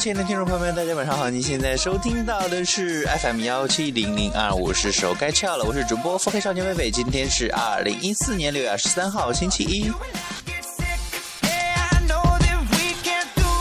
[0.00, 1.28] 亲爱的听众朋友们，大家晚上好！
[1.28, 6.90] 您现在收听到的是 FM 幺七零零二，我是手该翘了，我是主播腹黑少年伟伟。
[6.90, 9.92] 今天是二零一四年六月二十三号，星期一。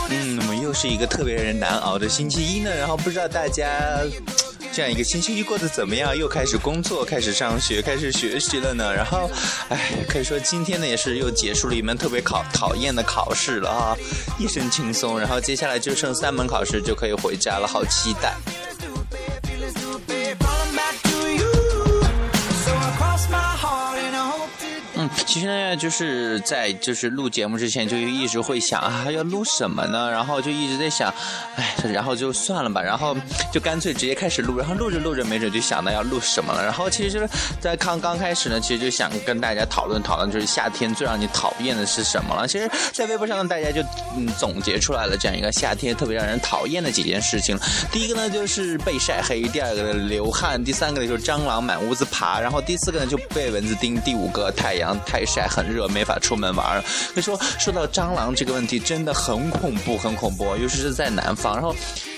[0.10, 2.74] 嗯，那么又是一个特别让人难熬的星期一呢。
[2.74, 4.00] 然后不知道大家。
[4.80, 6.16] 这样一个星期一过得怎么样？
[6.16, 8.96] 又开始工作，开始上学，开始学习了呢。
[8.96, 9.30] 然后，
[9.68, 13.98] 哎，可以说今天呢也是又结束了一门特别考讨厌的考试了啊，
[14.40, 15.20] 一身轻松。
[15.20, 18.38] 然后接下来就剩三门考试就可以回家了，好期待。
[25.26, 30.10] 其实呢，就是在就是录节目之前就一直会想啊，要录什么呢？
[30.10, 31.14] 然后就一直在想，
[31.56, 33.16] 哎，然后就算了吧，然后
[33.54, 36.64] 就干脆直接开始录，然后录着录着，没准就想到要录什么了。
[36.64, 37.28] 然后其实
[37.60, 42.48] 在刚刚开始呢，其实就想跟大家讨论讨论，就是夏天最让你讨厌的是什么了。
[42.48, 43.82] 其实，在微博上呢，大家就
[44.18, 47.58] 嗯总结出来了这样一个夏天特别让人讨厌的几件事情。
[47.92, 54.99] 第一个呢就是被晒黑，第二个流汗，第三个呢就是蟑螂满屋子爬，然后第四个呢就被蚊子叮，第五个太阳。
[55.06, 56.82] 太晒很热，没法出门玩。
[56.82, 61.56] 所以说，说到蟑螂这个问题，真的很恐怖，很恐怖，尤其是在南方。
[61.56, 61.76] 然后。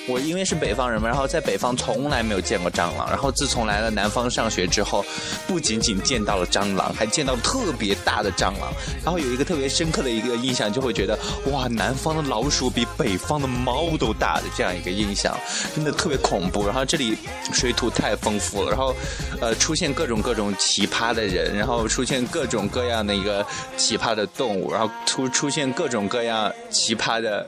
[0.08, 5.06] 我因为是北方人嘛，然后在北方从来没有见过蟑螂，然后自从来了南方上学之后，
[5.48, 11.18] 不仅仅见到了蟑螂，还见到特别大的蟑螂，然后有一个特别深刻的一个印象，就会觉得
[11.52, 15.38] 哇，南方的老鼠比北方的猫都大的这样一个印象，
[15.76, 16.66] 真的特别恐怖。
[16.66, 17.16] 然后这里
[17.54, 18.96] 水土太丰富了，然后
[19.40, 23.46] 呃出现各种各种奇葩的人，然后出现各种各样的一个
[23.78, 27.48] 奇葩的动物，然后出出现各种各样奇葩的，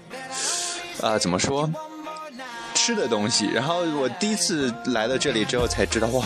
[1.02, 1.68] 啊怎么说？
[2.84, 6.26] 吃的东西，然后我第一次来到这里之后才知道，哇，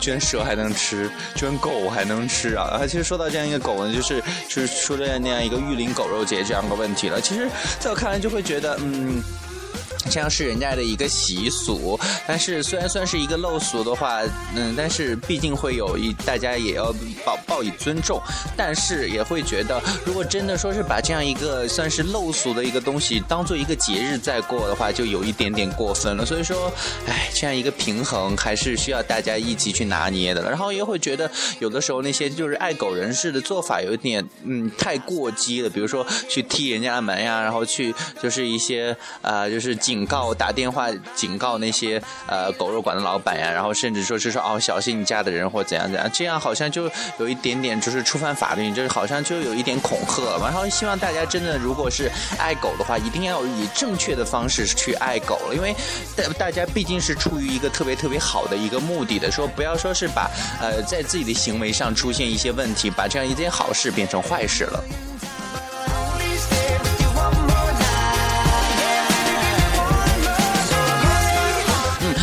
[0.00, 2.66] 居然蛇还能吃，居然狗还能吃啊！
[2.72, 7.20] 然后，其实说到这样一个狗呢，就是就是说这样那样一个玉林狗肉节这样的问题了。
[7.20, 7.48] 其实
[7.78, 9.22] 在我看来，就会觉得，嗯。
[10.12, 14.20] 这样是人家的一个习俗，但是虽然算是一个陋俗的话，
[14.54, 18.20] 嗯，但是毕竟会有一大家也要报报以尊重，
[18.54, 26.26] 但是也会觉得，如果真的说是把这样一个算是陋俗的一个东西当做一个节日在过的话，就有一点点过分了。
[26.26, 26.70] 所以说，
[27.06, 30.42] 哎，这样一个平衡还是需要大家一起去拿捏的。
[30.42, 35.70] 然后也会觉得，有的时候那些就是爱狗人士的做法有点，嗯，太过激了。
[35.70, 39.72] 比如说去踢人家的门呀，然后去就是一些啊，就是。
[39.82, 50.38] 警告打电话警告那些呃狗肉馆的老板呀，然后甚至说是说哦小心你家的人或怎样怎样，这样好像就有一点点就是触犯法律，就是好像就有一点恐吓了。
[50.42, 55.74] 然后希望大家真的如果是爱狗的话，一定要以正确的方式去爱狗了，因为
[56.16, 60.30] 大大家毕竟是出于一个特别特别好的一个目的的，说不要说是把
[60.60, 64.84] 呃在自己的行为上出现一些问题，把这样一件好事变成坏事了。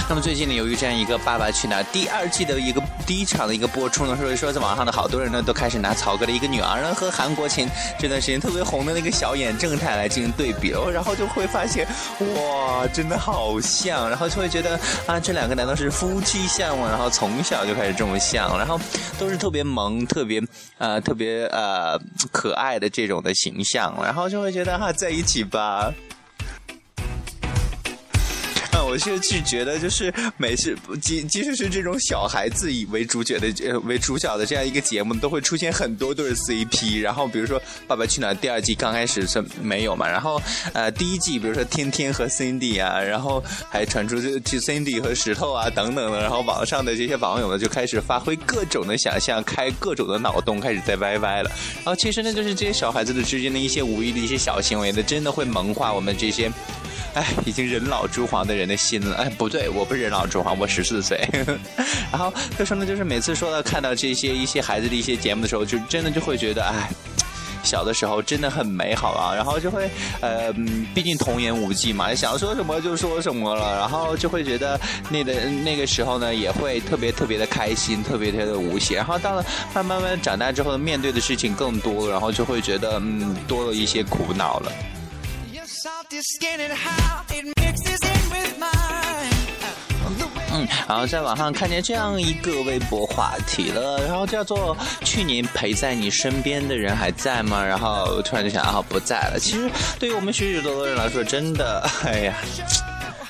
[0.10, 11.88] 那么最近呢，由于这样一个《爸爸去哪儿》第二季的一个第一场的一个播出呢，所以说在网上的好多人呢都开始拿曹格的一个女儿呢和韩国前这段时间特别红的那个小眼正太来进行对比，然后就会发现
[12.36, 16.88] 哇，真的好像，然后就会觉得啊，这两个难道是夫妻相吗？
[16.90, 18.80] 然后从小就开始这么像，然后
[19.20, 20.42] 都是特别萌、特别
[20.80, 21.96] 呃、特别呃
[22.32, 25.94] 可爱的这种的形象，然后就会觉得哈，在一起吧。
[28.90, 37.00] 我是去觉得，就是每次即即使是这种小孩子以为主角的为主角的这样一个节目，都会出现很多对 CP。
[37.00, 40.42] 然后比如说《爸爸去哪儿》第二季刚开始是没有嘛，然后
[40.74, 51.52] 呃第一季比如说天天和 Cindy 啊，然后还传出就就 Cindy 和石头啊等等的，然后网上的这些网友呢就开始发挥各种的想象，开各种的脑洞，开始在歪歪了。
[51.76, 56.52] 然后其实呢，就是这些小孩子的之间的一些无意的一些小行为呢，真的会萌化我们这些。
[57.16, 59.16] 哎，已经人老珠黄的人的心了。
[59.18, 61.28] 哎，不对，我不是人老珠黄，我十四岁。
[62.12, 66.90] 然后就说呢，就是每次说到看到这些一些孩子的一些节目的时候，就真的就会觉得，哎，
[67.64, 69.34] 小的时候真的很美好啊。
[69.36, 69.90] 然后就会，
[70.22, 70.54] 呃，
[70.94, 73.78] 毕竟童言无忌嘛，想说什么就说什么了。
[73.78, 74.80] 然后就会觉得
[75.10, 75.34] 那个
[75.64, 78.96] 那个时候呢，也会特别特别的开心，特别特别的无邪。
[78.96, 84.72] 然后到了慢慢慢长大之后，面对的事情更多，然后就会觉得，嗯，多了一些苦恼了。
[90.52, 94.76] 嗯，然后在网上看见这样一个微博话题了，然后叫做
[95.06, 99.38] “去年陪在你身边的人还在吗？”然后突然就想啊，不在了。
[99.40, 99.70] 其实
[100.00, 102.36] 对于我们许许多多人来说，真的，哎呀。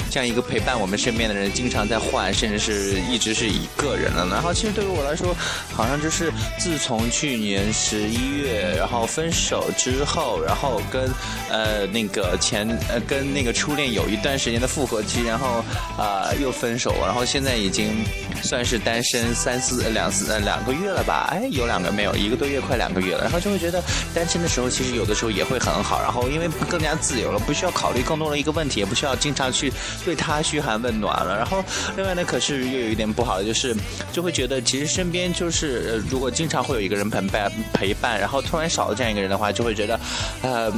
[0.10, 4.28] 这样一个陪伴我们身边的人经常在换，甚至是一直是一个人了。
[4.32, 5.36] 然后其实对于我来说，
[5.74, 11.10] 好像就是自从去年十一月，然后分手之后，然后跟
[11.50, 15.64] 呃那个前呃跟那个初恋有一段时间的复合期，然后
[15.98, 18.04] 啊又分手，然后现在已经
[18.42, 21.28] 算是单身三四两四呃两个月了吧？
[21.32, 23.24] 哎，有两个没有，一个多月快两个月了。
[23.24, 23.84] 然后就会觉得
[24.14, 26.02] 单身的时候，其实有的时候也会很好。
[26.02, 29.72] 然后因为更加自由了，不需要考虑更多的一个问题，也不需要经常去
[30.06, 31.36] 对他嘘寒问暖了。
[31.38, 31.64] 然后
[31.96, 33.76] 另外呢，可是又有一点不好的就是，
[34.12, 40.00] 就会觉得其实身边就是呃，如果经常会有一个人陪伴陪伴，然后突然少了这样一个人的话，就会觉得
[40.42, 40.72] 呃。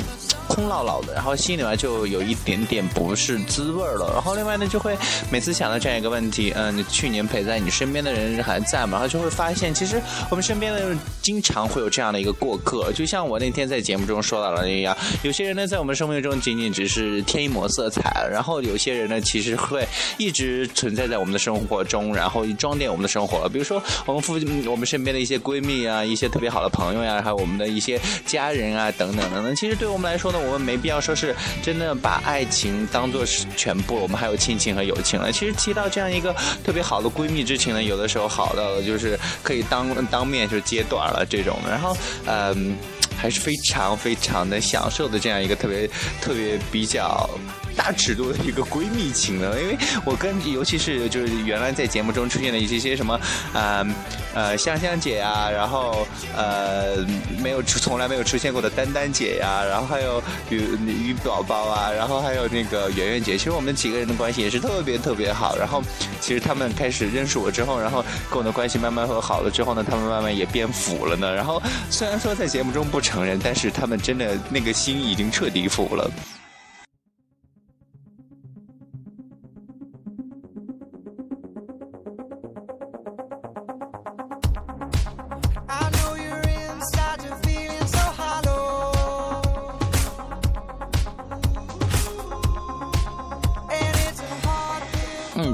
[0.47, 4.11] 空落落的，然后心里面就有一点点不是滋味了。
[4.13, 4.97] 然后另外呢，就会
[5.31, 8.93] 每次想到这样一个问题，嗯，你去年陪在你身边的人还在吗？
[8.93, 12.91] 然后就会发现，其实我们身边的人经常会有这样的一个过客。
[12.93, 19.87] 就像我那天在节目中说到了一样，有些人呢，在我们生命中仅仅只是添一抹色彩，然后有些人呢，其实会
[20.17, 23.47] 一直存在在我们的生活中，然后装点我们的生活。
[23.49, 29.55] 比如说我们附近、我们身边的一些闺蜜啊，一些特别好的朋友呀，还有我们的一些家人啊，等等等等。
[29.55, 35.31] 其实对我们来说那，我们没必要说是真的把爱情当做是全部，我们还有亲情和友情了。
[35.31, 41.57] 其实提到这样一个特别好的闺蜜之情呢，有的时候好到了就是可以当当面就揭短了这种。
[41.67, 41.95] 然后，
[42.25, 42.75] 嗯，
[43.17, 45.87] 还是非常非常的享受的这样一个特别
[46.21, 47.29] 特别比较。
[47.75, 53.19] 大尺度的一个闺蜜情呢，因为我跟尤其是就是原来在节目中出现的一些些什么
[53.53, 53.85] 啊
[54.33, 56.97] 呃香香姐呀，然后呃
[57.39, 65.55] 没有出从来没有出现过的丹丹姐呀，然后还有鱼鱼宝宝啊，然后还有那个圆圆姐，其实我们几个人的关系也是特别特别好。
[65.57, 65.81] 然后
[66.19, 71.33] 其实他们开始认识我之后，然后跟我的关系慢慢和好了之后呢，他们慢慢也变腐了呢。
[71.33, 76.09] 然后虽然说在节目中不承认，但是他们真的那个心已经彻底腐了。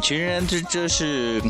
[0.07, 1.41] 其实这这是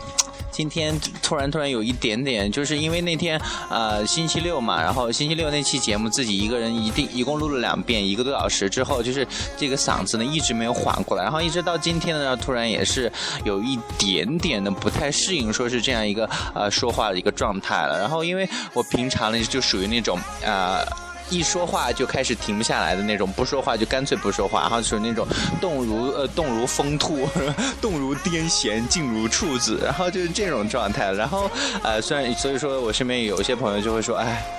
[0.49, 3.39] 今天突然突然有一点点，就是因为那天
[3.69, 13.11] 呃星期六嘛，然后星期六那期节目自己一个人一定一共录了两遍，一个多小时之后，就是这个嗓子呢一直没有缓过来，然后一直到今天呢，突然也是
[13.45, 17.99] 有一点点的不太适应，说是这样一个呃说话的一个状态了。
[17.99, 20.83] 然后因为我平常呢就属于那种呃。
[21.29, 25.27] 一说话就开始停不下来的那种，不说话就干脆不说话，然后就是那种
[25.61, 27.27] 动如呃动如疯兔，
[27.81, 31.11] 动如癫痫，静如处子，然后就是这种状态。
[31.11, 31.49] 然后
[31.83, 34.56] 呃，虽然所以说我身边有一些朋友就会说，哎。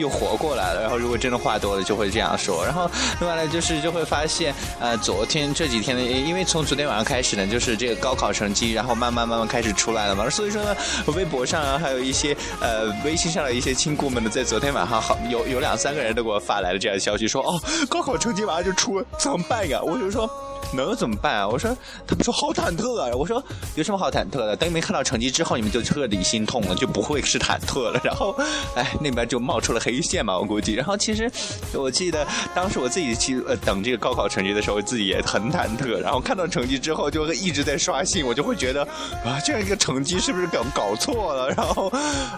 [0.00, 2.64] 又活过来了，然后如果真的话多了，就会这样说。
[2.64, 10.28] 然后另外呢，就是就会发现，呃，昨天这几天呢，因为从昨天晚上开始呢，就是这个高考成绩，然后慢慢慢慢开始出来了嘛。
[10.28, 10.76] 所以说呢，
[11.14, 19.80] 微博上，还有一些呃微信上的一些亲故们呢，在昨天晚上好有有两三个人都给我发来了这样的消息，说哦，高考成绩马上就出，怎么办呀？
[19.82, 20.28] 我就说。
[20.72, 21.48] 能怎么办啊？
[21.48, 21.76] 我说，
[22.06, 23.10] 他们说好忐忑啊。
[23.14, 23.42] 我说
[23.74, 24.56] 有什么好忐忑的？
[24.56, 28.00] 等你们看到成绩之后，你们就彻底心痛了，就不会是忐忑了。
[28.04, 28.34] 然后，
[28.74, 30.74] 哎，那边就冒出了黑线嘛，我估计。
[30.74, 31.30] 然后其实
[31.74, 35.98] 我记得当时我自己去呃等这个高考成绩的时候，自己也很忐忑。
[36.00, 38.82] 然后看到成绩之后，就会一直在刷新，我就会觉得
[39.24, 41.48] 啊，这样一个成绩是不是搞搞错了？
[41.50, 41.92] 然后，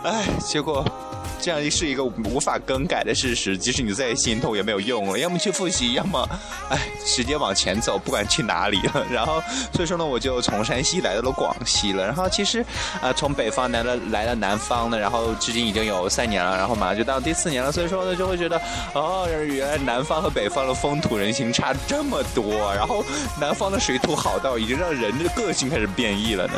[0.05, 0.85] 哎，结果。
[1.41, 5.19] 这样是一个无法更改的事实，即使你再心痛也没有用了。
[5.19, 6.29] 要么去复习，要么，
[6.71, 9.03] 哎，直接往前走，不管去哪里了。
[9.11, 9.43] 然后，
[9.73, 12.05] 所以说呢，我就从山西来到了广西了。
[12.05, 12.63] 然后，其实，
[13.01, 17.73] 啊，从北方来了来了南方呢，然后至今已经有三年了，然后马上就到第四年了。
[17.73, 18.61] 所以说呢，就会觉得，
[18.93, 22.71] 哦，原来南方和北方的风土人情差这么多。
[22.75, 23.03] 然后，
[23.41, 26.55] 南方的水土好到已经让人的个性开始变异了呢。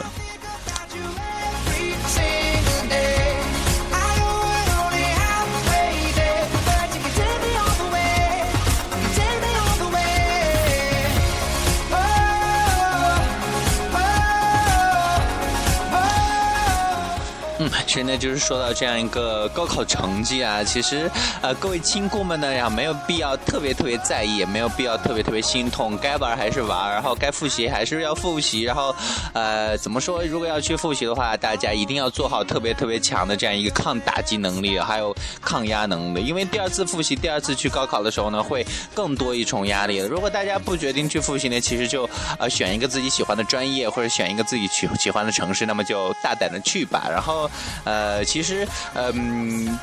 [17.95, 21.09] 实呢，就是说到这样一个高考成绩啊，其实
[21.41, 25.97] 呃，各位亲故们呢，也，没有必要特别特别在意，也没有必要特别特别心痛。
[26.03, 28.63] 该玩还是玩，然后该复习还是要复习。
[28.63, 28.93] 然后
[29.33, 30.25] 呃，怎么说？
[30.25, 36.25] 如果要去复习的话，大家一定要做好特别特别强的这样一个抗打击能力，还有抗压能力。
[36.25, 39.99] 因为第二次复习，第二次去高考的时候呢，会更多一重压力。
[39.99, 42.09] 如果大家不决定去复习呢，其实就
[42.41, 47.07] 呃选一个自己喜欢的专业，或者选一个自己喜喜欢的城市，那么就大胆的去吧。
[47.09, 47.49] 然后。
[47.85, 49.79] 呃，其实，嗯。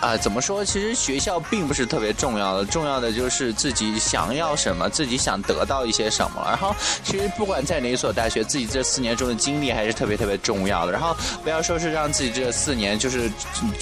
[0.00, 0.64] 啊，怎么说？
[0.64, 6.42] 其实学校并不是特别重要的，重要的就是自己想要什么，自己想得到一些什么。
[6.46, 10.92] 然后，其实不管在哪所大学，自己这四年中的经历还是特别特别重要的。
[10.92, 13.30] 然后，不要说是让自己这四年就是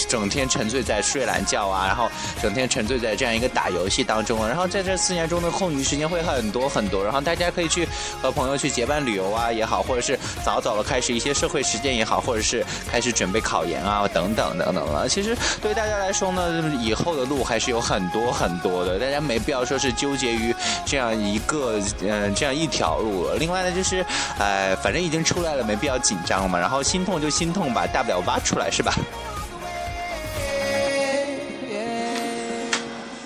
[0.08, 2.08] 整天沉醉在睡懒觉啊，然后
[2.40, 4.46] 整天沉醉在这样一个打游戏当中。
[4.46, 7.02] 然后，在这四年中的空余时间会很多很多。
[7.02, 7.88] 然后，大家可以去
[8.22, 15.08] 和朋友去结伴旅游啊也好，或者是早早的开始一些社会实践也好，或者是开始准备考研啊等等等等了。
[15.08, 23.36] 其实对大家来说呢，以后的路还是有很多很多的，大家没必要说是纠结于这样一个嗯这样一条路了。
[23.36, 24.04] 另外呢，就是
[24.38, 26.58] 呃，反正已经出来了，没必要紧张嘛。
[26.58, 28.92] 然后心痛就心痛吧，大不了挖出来是吧？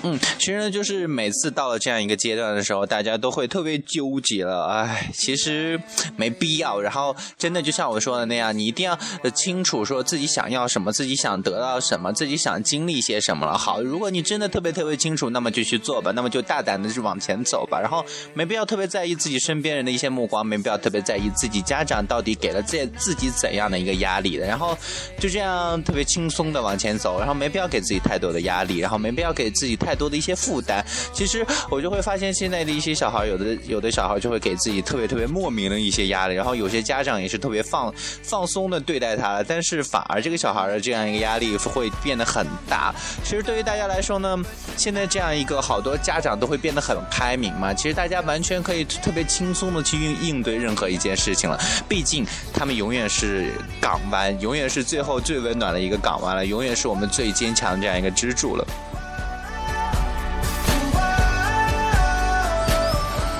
[0.02, 4.66] 嗯，其实呢，就是每次到了这样一个阶段的时候，大家都会特别纠结了。
[4.66, 5.80] 哎，其实
[6.16, 6.80] 没必要。
[6.80, 8.96] 然后，真的就像我说的那样，你一定要
[9.30, 13.58] 清楚说自己想要什么，自己想得到什么，自己想经历些什么了。
[13.58, 17.80] 好，如果你真的特别特别清楚，那么就去做吧，那么就大胆的去往前走吧。
[17.80, 24.46] 然后，没必要特别在意自己身边人的一些目光，没必要特别在意自己家长到底给了自自己怎样的一个压力的。
[24.46, 24.78] 然后，
[25.18, 29.87] 就这样特别轻松的往前走，然后没必要给自己太多的压力，然后没必要给自己太。
[29.88, 37.90] 太多的一些负担，其实我就会发现现在的一些小孩，有的有的小孩就会给自己特别特别莫名的一些压力，然后有些家长也是特别放
[38.22, 42.94] 放松的对待他了，但是反而这个小孩的这样一个压力会变得很大。
[43.24, 44.38] 其实对于大家来说呢，
[44.76, 58.66] 现在这样一个好多家长都会变得很开明嘛，其实大家完全可以特别轻松的去应应对任何一件事情了，毕竟他们永远是港湾，永远是最后最温暖的一个港湾了，永远是我们最坚强的这样一个支柱了。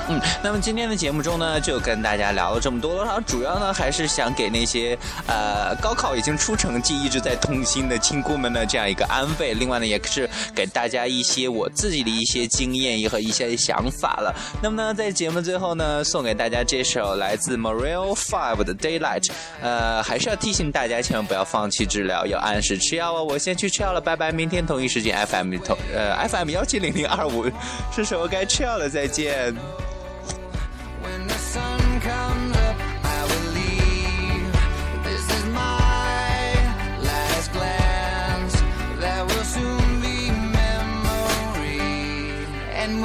[0.09, 4.97] 嗯那么今天的节目中呢，就跟大家聊了这么多，然后主要呢还是想给那些
[5.27, 9.53] 呃高考已经出成绩、一直在痛心的亲姑们的这样一个安慰。
[9.53, 14.35] 另外呢，也是给大家一些我自己的一些经验和一些想法了。
[14.61, 19.29] 那么呢，在节目最后呢，送给大家这首来自 Mario Five 的 Daylight。
[19.61, 23.23] 呃，还是要提醒大家，千万不要放弃治疗，要按时吃药哦。
[23.23, 24.31] 我先去吃药了，拜拜。
[24.31, 27.45] 明天同一时间 FM 同呃 FM 幺七零零二五，
[27.93, 29.53] 是时候该吃药了，再见。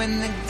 [0.05, 0.44] When the